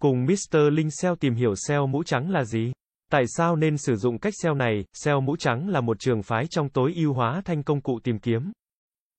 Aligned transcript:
Cùng 0.00 0.24
Mr. 0.24 0.58
Linh 0.72 0.90
SEO 0.90 1.16
tìm 1.16 1.34
hiểu 1.34 1.54
SEO 1.68 1.86
mũ 1.86 2.02
trắng 2.02 2.30
là 2.30 2.44
gì? 2.44 2.72
Tại 3.10 3.24
sao 3.26 3.56
nên 3.56 3.78
sử 3.78 3.96
dụng 3.96 4.18
cách 4.18 4.34
SEO 4.42 4.54
này? 4.54 4.84
SEO 4.92 5.20
mũ 5.20 5.36
trắng 5.36 5.68
là 5.68 5.80
một 5.80 5.98
trường 5.98 6.22
phái 6.22 6.46
trong 6.50 6.68
tối 6.68 6.92
ưu 6.96 7.12
hóa 7.12 7.42
thành 7.44 7.62
công 7.62 7.80
cụ 7.80 7.98
tìm 8.04 8.18
kiếm. 8.18 8.52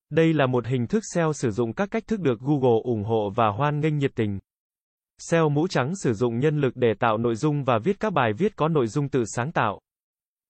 Đây 0.09 0.33
là 0.33 0.45
một 0.45 0.65
hình 0.65 0.87
thức 0.87 1.03
SEO 1.13 1.33
sử 1.33 1.51
dụng 1.51 1.73
các 1.73 1.91
cách 1.91 2.03
thức 2.07 2.19
được 2.19 2.39
Google 2.39 2.81
ủng 2.83 3.03
hộ 3.03 3.29
và 3.35 3.47
hoan 3.47 3.79
nghênh 3.79 3.97
nhiệt 3.97 4.11
tình. 4.15 4.39
SEO 5.17 5.49
mũ 5.49 5.67
trắng 5.67 5.95
sử 5.95 6.13
dụng 6.13 6.39
nhân 6.39 6.61
lực 6.61 6.75
để 6.75 6.93
tạo 6.99 7.17
nội 7.17 7.35
dung 7.35 7.63
và 7.63 7.79
viết 7.83 7.99
các 7.99 8.13
bài 8.13 8.33
viết 8.33 8.55
có 8.55 8.67
nội 8.67 8.87
dung 8.87 9.09
tự 9.09 9.23
sáng 9.25 9.51
tạo. 9.51 9.79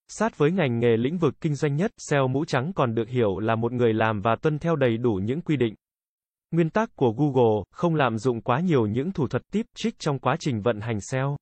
Sát 0.07 0.37
với 0.37 0.51
ngành 0.51 0.79
nghề 0.79 0.97
lĩnh 0.97 1.17
vực 1.17 1.33
kinh 1.41 1.55
doanh 1.55 1.75
nhất, 1.75 1.91
SEO 1.97 2.27
mũ 2.27 2.45
trắng 2.45 2.71
còn 2.75 2.95
được 2.95 3.09
hiểu 3.09 3.39
là 3.39 3.55
một 3.55 3.71
người 3.71 3.93
làm 3.93 4.21
và 4.21 4.35
tuân 4.41 4.59
theo 4.59 4.75
đầy 4.75 4.97
đủ 4.97 5.13
những 5.13 5.41
quy 5.41 5.55
định. 5.57 5.75
Nguyên 6.51 6.69
tắc 6.69 6.95
của 6.95 7.11
Google, 7.11 7.63
không 7.71 7.95
lạm 7.95 8.17
dụng 8.17 8.41
quá 8.41 8.59
nhiều 8.59 8.85
những 8.85 9.11
thủ 9.11 9.27
thuật 9.27 9.41
tip, 9.51 9.65
trick 9.75 9.99
trong 9.99 10.19
quá 10.19 10.35
trình 10.39 10.61
vận 10.61 10.81
hành 10.81 11.01
SEO. 11.01 11.37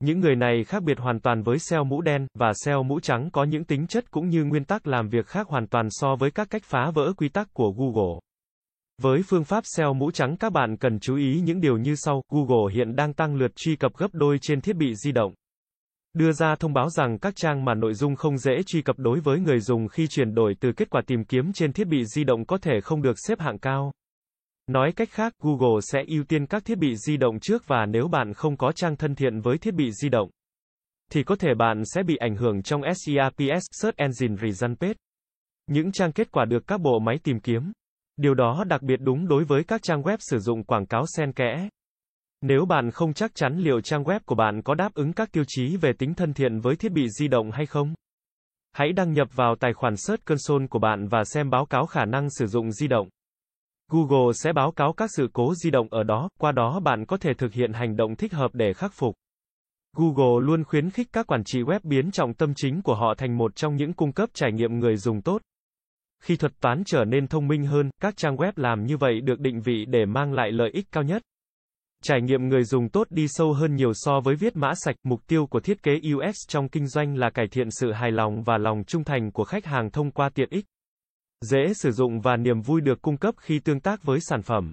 Những 0.00 0.20
người 0.20 0.36
này 0.36 0.64
khác 0.64 0.82
biệt 0.82 0.98
hoàn 0.98 1.20
toàn 1.20 1.42
với 1.42 1.58
SEO 1.58 1.84
mũ 1.84 2.00
đen, 2.00 2.26
và 2.34 2.52
SEO 2.64 2.82
mũ 2.82 3.00
trắng 3.00 3.28
có 3.32 3.44
những 3.44 3.64
tính 3.64 3.86
chất 3.86 4.10
cũng 4.10 4.28
như 4.28 4.44
nguyên 4.44 4.64
tắc 4.64 4.86
làm 4.86 5.08
việc 5.08 5.26
khác 5.26 5.48
hoàn 5.48 5.66
toàn 5.66 5.88
so 5.90 6.16
với 6.16 6.30
các 6.30 6.50
cách 6.50 6.62
phá 6.64 6.90
vỡ 6.94 7.12
quy 7.16 7.28
tắc 7.28 7.48
của 7.54 7.72
Google. 7.72 8.18
Với 9.02 9.22
phương 9.28 9.44
pháp 9.44 9.64
SEO 9.76 9.94
mũ 9.94 10.10
trắng 10.10 10.36
các 10.36 10.52
bạn 10.52 10.76
cần 10.76 11.00
chú 11.00 11.16
ý 11.16 11.40
những 11.40 11.60
điều 11.60 11.76
như 11.76 11.94
sau, 11.94 12.22
Google 12.32 12.74
hiện 12.74 12.96
đang 12.96 13.14
tăng 13.14 13.34
lượt 13.34 13.56
truy 13.56 13.76
cập 13.76 13.96
gấp 13.96 14.08
đôi 14.12 14.38
trên 14.42 14.60
thiết 14.60 14.76
bị 14.76 14.94
di 14.94 15.12
động. 15.12 15.34
Đưa 16.12 16.32
ra 16.32 16.56
thông 16.56 16.72
báo 16.72 16.90
rằng 16.90 17.18
các 17.18 17.36
trang 17.36 17.64
mà 17.64 17.74
nội 17.74 17.94
dung 17.94 18.16
không 18.16 18.38
dễ 18.38 18.62
truy 18.66 18.82
cập 18.82 18.98
đối 18.98 19.20
với 19.20 19.40
người 19.40 19.60
dùng 19.60 19.88
khi 19.88 20.06
chuyển 20.06 20.34
đổi 20.34 20.54
từ 20.60 20.72
kết 20.72 20.90
quả 20.90 21.02
tìm 21.06 21.24
kiếm 21.24 21.52
trên 21.52 21.72
thiết 21.72 21.86
bị 21.86 22.04
di 22.04 22.24
động 22.24 22.46
có 22.46 22.58
thể 22.58 22.80
không 22.80 23.02
được 23.02 23.16
xếp 23.28 23.40
hạng 23.40 23.58
cao. 23.58 23.92
Nói 24.66 24.92
cách 24.92 25.10
khác, 25.10 25.32
Google 25.38 25.80
sẽ 25.80 26.04
ưu 26.06 26.24
tiên 26.24 26.46
các 26.46 26.64
thiết 26.64 26.78
bị 26.78 26.96
di 26.96 27.16
động 27.16 27.40
trước 27.40 27.62
và 27.66 27.86
nếu 27.86 28.08
bạn 28.08 28.34
không 28.34 28.56
có 28.56 28.72
trang 28.72 28.96
thân 28.96 29.14
thiện 29.14 29.40
với 29.40 29.58
thiết 29.58 29.74
bị 29.74 29.90
di 29.92 30.08
động, 30.08 30.30
thì 31.10 31.22
có 31.22 31.36
thể 31.36 31.54
bạn 31.54 31.82
sẽ 31.84 32.02
bị 32.02 32.16
ảnh 32.16 32.36
hưởng 32.36 32.62
trong 32.62 32.80
SERPs 32.82 33.64
Search 33.70 33.96
Engine 33.96 34.36
Result 34.42 34.80
Page. 34.80 34.94
Những 35.66 35.92
trang 35.92 36.12
kết 36.12 36.32
quả 36.32 36.44
được 36.44 36.66
các 36.66 36.80
bộ 36.80 36.98
máy 36.98 37.16
tìm 37.24 37.40
kiếm. 37.40 37.72
Điều 38.16 38.34
đó 38.34 38.64
đặc 38.66 38.82
biệt 38.82 38.96
đúng 39.00 39.28
đối 39.28 39.44
với 39.44 39.64
các 39.64 39.82
trang 39.82 40.02
web 40.02 40.16
sử 40.20 40.38
dụng 40.38 40.64
quảng 40.64 40.86
cáo 40.86 41.04
xen 41.16 41.32
kẽ. 41.32 41.68
Nếu 42.40 42.64
bạn 42.64 42.90
không 42.90 43.12
chắc 43.12 43.34
chắn 43.34 43.58
liệu 43.58 43.80
trang 43.80 44.04
web 44.04 44.20
của 44.26 44.34
bạn 44.34 44.62
có 44.62 44.74
đáp 44.74 44.94
ứng 44.94 45.12
các 45.12 45.32
tiêu 45.32 45.44
chí 45.46 45.76
về 45.76 45.92
tính 45.98 46.14
thân 46.14 46.34
thiện 46.34 46.60
với 46.60 46.76
thiết 46.76 46.92
bị 46.92 47.08
di 47.08 47.28
động 47.28 47.50
hay 47.50 47.66
không, 47.66 47.94
hãy 48.72 48.92
đăng 48.92 49.12
nhập 49.12 49.28
vào 49.34 49.54
tài 49.60 49.72
khoản 49.72 49.96
Search 49.96 50.24
Console 50.24 50.66
của 50.66 50.78
bạn 50.78 51.08
và 51.08 51.24
xem 51.24 51.50
báo 51.50 51.66
cáo 51.66 51.86
khả 51.86 52.04
năng 52.04 52.30
sử 52.30 52.46
dụng 52.46 52.72
di 52.72 52.88
động. 52.88 53.08
Google 53.92 54.32
sẽ 54.34 54.52
báo 54.52 54.72
cáo 54.72 54.92
các 54.92 55.10
sự 55.16 55.28
cố 55.32 55.54
di 55.54 55.70
động 55.70 55.88
ở 55.90 56.02
đó, 56.02 56.28
qua 56.38 56.52
đó 56.52 56.80
bạn 56.80 57.06
có 57.06 57.16
thể 57.16 57.34
thực 57.38 57.52
hiện 57.52 57.72
hành 57.72 57.96
động 57.96 58.16
thích 58.16 58.32
hợp 58.32 58.50
để 58.54 58.72
khắc 58.72 58.92
phục. 58.94 59.14
Google 59.96 60.46
luôn 60.46 60.64
khuyến 60.64 60.90
khích 60.90 61.08
các 61.12 61.26
quản 61.26 61.44
trị 61.44 61.62
web 61.62 61.80
biến 61.82 62.10
trọng 62.10 62.34
tâm 62.34 62.52
chính 62.56 62.82
của 62.82 62.94
họ 62.94 63.14
thành 63.18 63.38
một 63.38 63.56
trong 63.56 63.76
những 63.76 63.92
cung 63.92 64.12
cấp 64.12 64.30
trải 64.34 64.52
nghiệm 64.52 64.78
người 64.78 64.96
dùng 64.96 65.22
tốt. 65.22 65.42
Khi 66.22 66.36
thuật 66.36 66.52
toán 66.60 66.82
trở 66.86 67.04
nên 67.04 67.26
thông 67.26 67.48
minh 67.48 67.66
hơn, 67.66 67.90
các 68.02 68.16
trang 68.16 68.36
web 68.36 68.52
làm 68.56 68.84
như 68.84 68.96
vậy 68.96 69.20
được 69.20 69.40
định 69.40 69.60
vị 69.60 69.84
để 69.88 70.06
mang 70.06 70.32
lại 70.32 70.52
lợi 70.52 70.70
ích 70.72 70.86
cao 70.92 71.02
nhất. 71.02 71.22
Trải 72.02 72.20
nghiệm 72.22 72.48
người 72.48 72.64
dùng 72.64 72.88
tốt 72.88 73.06
đi 73.10 73.26
sâu 73.28 73.52
hơn 73.52 73.74
nhiều 73.74 73.92
so 73.94 74.20
với 74.20 74.34
viết 74.34 74.56
mã 74.56 74.72
sạch, 74.74 74.96
mục 75.02 75.26
tiêu 75.26 75.46
của 75.46 75.60
thiết 75.60 75.82
kế 75.82 75.92
UX 76.14 76.34
trong 76.48 76.68
kinh 76.68 76.86
doanh 76.86 77.16
là 77.16 77.30
cải 77.30 77.46
thiện 77.50 77.68
sự 77.70 77.92
hài 77.92 78.10
lòng 78.10 78.42
và 78.42 78.58
lòng 78.58 78.84
trung 78.86 79.04
thành 79.04 79.32
của 79.32 79.44
khách 79.44 79.64
hàng 79.64 79.90
thông 79.90 80.10
qua 80.10 80.28
tiện 80.34 80.48
ích 80.50 80.64
dễ 81.42 81.74
sử 81.74 81.90
dụng 81.90 82.20
và 82.20 82.36
niềm 82.36 82.60
vui 82.60 82.80
được 82.80 83.02
cung 83.02 83.16
cấp 83.16 83.34
khi 83.38 83.58
tương 83.58 83.80
tác 83.80 84.02
với 84.02 84.20
sản 84.20 84.42
phẩm. 84.42 84.72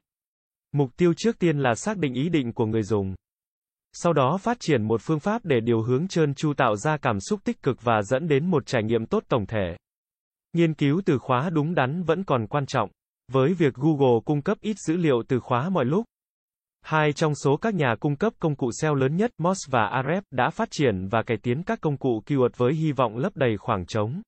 Mục 0.72 0.90
tiêu 0.98 1.14
trước 1.18 1.40
tiên 1.40 1.60
là 1.60 1.76
xác 1.76 1.98
định 1.98 2.14
ý 2.14 2.30
định 2.30 2.54
của 2.54 2.66
người 2.66 2.84
dùng. 2.84 3.16
Sau 3.94 4.14
đó 4.14 4.38
phát 4.38 4.58
triển 4.60 4.84
một 4.84 5.02
phương 5.04 5.20
pháp 5.20 5.46
để 5.46 5.60
điều 5.60 5.82
hướng 5.82 6.08
trơn 6.08 6.34
tru 6.34 6.54
tạo 6.54 6.76
ra 6.76 6.98
cảm 6.98 7.20
xúc 7.20 7.40
tích 7.44 7.64
cực 7.64 7.82
và 7.82 8.02
dẫn 8.02 8.28
đến 8.28 8.46
một 8.46 8.66
trải 8.66 8.84
nghiệm 8.84 9.06
tốt 9.06 9.24
tổng 9.28 9.46
thể. 9.46 9.78
Nghiên 10.54 10.74
cứu 10.74 11.02
từ 11.06 11.18
khóa 11.18 11.50
đúng 11.50 11.76
đắn 11.76 12.04
vẫn 12.04 12.24
còn 12.24 12.48
quan 12.48 12.66
trọng. 12.66 12.90
Với 13.32 13.54
việc 13.54 13.74
Google 13.74 14.20
cung 14.26 14.42
cấp 14.42 14.58
ít 14.62 14.76
dữ 14.88 14.98
liệu 14.98 15.24
từ 15.28 15.40
khóa 15.40 15.70
mọi 15.70 15.86
lúc, 15.86 16.06
hai 16.82 17.14
trong 17.14 17.36
số 17.36 17.58
các 17.58 17.74
nhà 17.74 17.96
cung 18.00 18.16
cấp 18.16 18.34
công 18.40 18.56
cụ 18.56 18.72
SEO 18.82 18.96
lớn 18.96 19.16
nhất, 19.16 19.32
Moz 19.38 19.54
và 19.70 20.02
Ahrefs, 20.02 20.22
đã 20.32 20.50
phát 20.50 20.68
triển 20.72 21.08
và 21.08 21.24
cải 21.24 21.38
tiến 21.38 21.64
các 21.64 21.82
công 21.82 21.98
cụ 21.98 22.22
keyword 22.26 22.50
với 22.58 22.74
hy 22.74 22.92
vọng 22.92 23.18
lấp 23.18 23.36
đầy 23.36 23.58
khoảng 23.58 23.86
trống. 23.86 24.22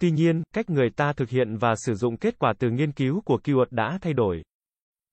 Tuy 0.00 0.10
nhiên, 0.10 0.42
cách 0.54 0.70
người 0.70 0.90
ta 0.96 1.12
thực 1.12 1.28
hiện 1.30 1.56
và 1.56 1.74
sử 1.76 1.94
dụng 1.94 2.16
kết 2.16 2.38
quả 2.38 2.52
từ 2.58 2.70
nghiên 2.70 2.92
cứu 2.92 3.22
của 3.24 3.38
keyword 3.44 3.66
đã 3.70 3.98
thay 4.02 4.12
đổi. 4.12 4.42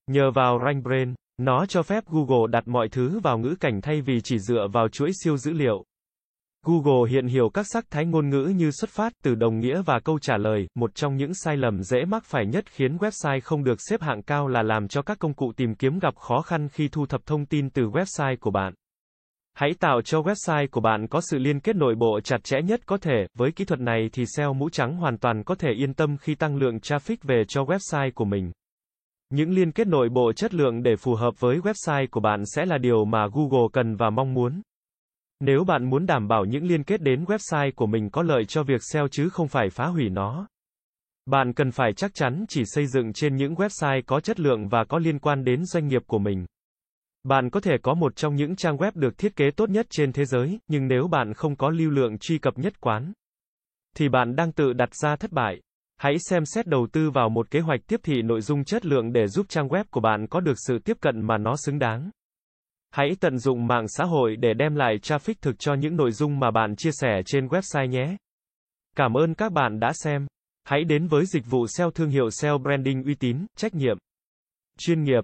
Nhờ 0.07 0.31
vào 0.31 0.59
RankBrain, 0.65 1.13
nó 1.37 1.65
cho 1.65 1.83
phép 1.83 2.03
Google 2.07 2.47
đặt 2.51 2.67
mọi 2.67 2.89
thứ 2.89 3.19
vào 3.19 3.37
ngữ 3.37 3.55
cảnh 3.59 3.81
thay 3.81 4.01
vì 4.01 4.21
chỉ 4.23 4.39
dựa 4.39 4.67
vào 4.73 4.89
chuỗi 4.89 5.11
siêu 5.23 5.37
dữ 5.37 5.53
liệu. 5.53 5.83
Google 6.65 7.11
hiện 7.11 7.27
hiểu 7.27 7.49
các 7.53 7.65
sắc 7.73 7.85
thái 7.89 8.05
ngôn 8.05 8.29
ngữ 8.29 8.53
như 8.55 8.71
xuất 8.71 8.89
phát 8.89 9.13
từ 9.23 9.35
đồng 9.35 9.59
nghĩa 9.59 9.81
và 9.81 9.99
câu 9.99 10.19
trả 10.19 10.37
lời, 10.37 10.67
một 10.75 10.95
trong 10.95 11.17
những 11.17 11.33
sai 11.33 11.57
lầm 11.57 11.83
dễ 11.83 12.05
mắc 12.05 12.25
phải 12.25 12.45
nhất 12.45 12.65
khiến 12.71 12.97
website 12.97 13.39
không 13.43 13.63
được 13.63 13.77
xếp 13.89 14.01
hạng 14.01 14.21
cao 14.21 14.47
là 14.47 14.63
làm 14.63 14.87
cho 14.87 15.01
các 15.01 15.19
công 15.19 15.33
cụ 15.33 15.51
tìm 15.57 15.75
kiếm 15.75 15.99
gặp 15.99 16.15
khó 16.15 16.41
khăn 16.41 16.69
khi 16.69 16.87
thu 16.87 17.05
thập 17.05 17.25
thông 17.25 17.45
tin 17.45 17.69
từ 17.69 17.83
website 17.83 18.35
của 18.39 18.51
bạn. 18.51 18.73
Hãy 19.53 19.73
tạo 19.79 20.01
cho 20.01 20.21
website 20.21 20.67
của 20.71 20.81
bạn 20.81 21.07
có 21.07 21.21
sự 21.21 21.37
liên 21.37 21.59
kết 21.59 21.75
nội 21.75 21.95
bộ 21.95 22.19
chặt 22.23 22.43
chẽ 22.43 22.61
nhất 22.61 22.81
có 22.85 22.97
thể, 22.97 23.27
với 23.37 23.51
kỹ 23.51 23.65
thuật 23.65 23.79
này 23.79 24.09
thì 24.13 24.25
SEO 24.25 24.53
mũ 24.53 24.69
trắng 24.69 24.95
hoàn 24.95 25.17
toàn 25.17 25.43
có 25.43 25.55
thể 25.55 25.69
yên 25.71 25.93
tâm 25.93 26.17
khi 26.17 26.35
tăng 26.35 26.55
lượng 26.55 26.77
traffic 26.77 27.15
về 27.23 27.43
cho 27.47 27.63
website 27.63 28.11
của 28.15 28.25
mình. 28.25 28.51
Những 29.29 29.51
liên 29.51 29.71
kết 29.71 29.87
nội 29.87 30.09
bộ 30.09 30.33
chất 30.33 30.53
lượng 30.53 30.83
để 30.83 30.95
phù 30.95 31.15
hợp 31.15 31.39
với 31.39 31.57
website 31.57 32.07
của 32.11 32.19
bạn 32.19 32.43
sẽ 32.45 32.65
là 32.65 32.77
điều 32.77 33.05
mà 33.05 33.27
Google 33.33 33.67
cần 33.73 33.95
và 33.95 34.09
mong 34.09 34.33
muốn. 34.33 34.61
Nếu 35.39 35.63
bạn 35.63 35.89
muốn 35.89 36.05
đảm 36.05 36.27
bảo 36.27 36.45
những 36.45 36.65
liên 36.65 36.83
kết 36.83 37.01
đến 37.01 37.23
website 37.23 37.71
của 37.75 37.85
mình 37.85 38.09
có 38.09 38.21
lợi 38.21 38.45
cho 38.45 38.63
việc 38.63 38.81
SEO 38.83 39.07
chứ 39.07 39.29
không 39.29 39.47
phải 39.47 39.69
phá 39.69 39.85
hủy 39.85 40.09
nó, 40.09 40.47
bạn 41.25 41.53
cần 41.53 41.71
phải 41.71 41.93
chắc 41.93 42.13
chắn 42.13 42.45
chỉ 42.49 42.63
xây 42.65 42.87
dựng 42.87 43.13
trên 43.13 43.35
những 43.35 43.53
website 43.53 44.01
có 44.05 44.19
chất 44.19 44.39
lượng 44.39 44.67
và 44.67 44.83
có 44.83 44.97
liên 44.97 45.19
quan 45.19 45.43
đến 45.43 45.65
doanh 45.65 45.87
nghiệp 45.87 46.01
của 46.07 46.19
mình. 46.19 46.45
Bạn 47.23 47.49
có 47.49 47.59
thể 47.59 47.71
có 47.81 47.93
một 47.93 48.15
trong 48.15 48.35
những 48.35 48.55
trang 48.55 48.77
web 48.77 48.91
được 48.95 49.17
thiết 49.17 49.35
kế 49.35 49.51
tốt 49.51 49.69
nhất 49.69 49.85
trên 49.89 50.11
thế 50.11 50.25
giới, 50.25 50.59
nhưng 50.67 50.87
nếu 50.87 51.07
bạn 51.07 51.33
không 51.33 51.55
có 51.55 51.69
lưu 51.69 51.89
lượng 51.89 52.17
truy 52.17 52.37
cập 52.37 52.57
nhất 52.57 52.81
quán, 52.81 53.13
thì 53.95 54.09
bạn 54.09 54.35
đang 54.35 54.51
tự 54.51 54.73
đặt 54.73 54.95
ra 54.95 55.15
thất 55.15 55.31
bại. 55.31 55.61
Hãy 55.97 56.13
xem 56.19 56.45
xét 56.45 56.67
đầu 56.67 56.87
tư 56.91 57.09
vào 57.09 57.29
một 57.29 57.51
kế 57.51 57.59
hoạch 57.59 57.79
tiếp 57.87 57.99
thị 58.03 58.21
nội 58.21 58.41
dung 58.41 58.63
chất 58.63 58.85
lượng 58.85 59.13
để 59.13 59.27
giúp 59.27 59.45
trang 59.49 59.67
web 59.67 59.83
của 59.91 59.99
bạn 59.99 60.27
có 60.27 60.39
được 60.39 60.53
sự 60.67 60.79
tiếp 60.79 60.97
cận 61.01 61.27
mà 61.27 61.37
nó 61.37 61.55
xứng 61.65 61.79
đáng. 61.79 62.09
Hãy 62.91 63.15
tận 63.19 63.37
dụng 63.37 63.67
mạng 63.67 63.87
xã 63.87 64.03
hội 64.03 64.35
để 64.35 64.53
đem 64.53 64.75
lại 64.75 64.97
traffic 65.01 65.33
thực 65.41 65.59
cho 65.59 65.73
những 65.73 65.95
nội 65.95 66.11
dung 66.11 66.39
mà 66.39 66.51
bạn 66.51 66.75
chia 66.75 66.91
sẻ 66.91 67.21
trên 67.25 67.47
website 67.47 67.85
nhé. 67.85 68.17
Cảm 68.95 69.13
ơn 69.13 69.33
các 69.33 69.51
bạn 69.51 69.79
đã 69.79 69.91
xem. 69.93 70.27
Hãy 70.63 70.83
đến 70.83 71.07
với 71.07 71.25
dịch 71.25 71.45
vụ 71.49 71.67
SEO 71.67 71.91
thương 71.91 72.09
hiệu 72.09 72.29
SEO 72.29 72.57
branding 72.57 73.03
uy 73.03 73.15
tín, 73.15 73.45
trách 73.57 73.73
nhiệm, 73.73 73.97
chuyên 74.77 75.03
nghiệp. 75.03 75.23